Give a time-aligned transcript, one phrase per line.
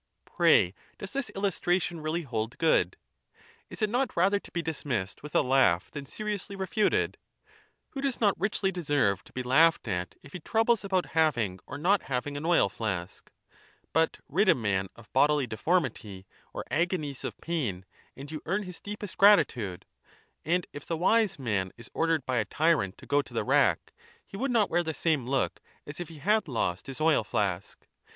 [0.25, 2.97] Pray d this illustration really hold good?
[3.69, 7.19] is it not rather to be dismissed with a laugh than seriously refuted?
[7.95, 11.77] Wiio does not richly deserve to be laughed at if he troubles about having or
[11.77, 13.31] not having an oil flask?
[13.93, 17.85] But rid a man of bodily deformity or agonies of pain,
[18.17, 19.85] and you earn his deepest gratitude;
[20.43, 23.93] and if the Wise Man is ordered bya tyrant togo to the rack,
[24.25, 27.85] he would not wear the same look as if he had lost his oil flask.